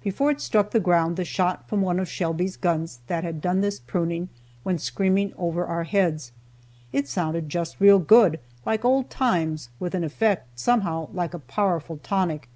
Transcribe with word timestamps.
Before 0.00 0.30
it 0.30 0.40
struck 0.40 0.70
the 0.70 0.78
ground 0.78 1.16
the 1.16 1.24
shot 1.24 1.68
from 1.68 1.82
one 1.82 1.98
of 1.98 2.08
Shelby's 2.08 2.56
guns 2.56 3.00
that 3.08 3.24
had 3.24 3.40
done 3.40 3.62
this 3.62 3.80
pruning 3.80 4.28
went 4.62 4.80
screaming 4.80 5.32
over 5.36 5.66
our 5.66 5.82
heads. 5.82 6.30
It 6.92 7.08
sounded 7.08 7.48
just 7.48 7.80
real 7.80 7.98
good, 7.98 8.38
like 8.64 8.84
old 8.84 9.10
times, 9.10 9.70
with 9.80 9.96
an 9.96 10.04
effect, 10.04 10.56
somehow, 10.60 11.08
like 11.12 11.34
a 11.34 11.40
powerful 11.40 11.96
tonic. 12.00 12.48